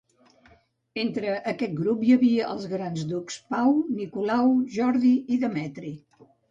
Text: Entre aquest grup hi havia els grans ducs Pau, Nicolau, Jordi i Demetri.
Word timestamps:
Entre 1.01 1.35
aquest 1.51 1.75
grup 1.81 2.01
hi 2.07 2.11
havia 2.17 2.49
els 2.55 2.67
grans 2.73 3.07
ducs 3.13 3.39
Pau, 3.53 3.79
Nicolau, 4.01 4.53
Jordi 4.79 5.15
i 5.37 5.45
Demetri. 5.49 5.99